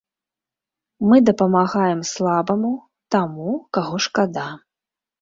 [1.09, 2.75] Мы дапамагаем слабаму,
[3.19, 3.49] таму,
[3.81, 4.53] каго шкада.